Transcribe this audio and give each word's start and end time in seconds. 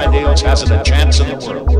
ideals 0.00 0.40
hasn't 0.40 0.70
a 0.70 0.82
chance 0.82 1.20
in 1.20 1.28
the 1.28 1.46
world. 1.46 1.79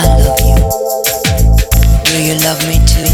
I 0.00 0.06
love 0.06 0.40
you. 0.46 0.54
Do 2.04 2.22
you 2.22 2.38
love 2.44 2.60
me 2.68 2.78
too? 2.86 3.07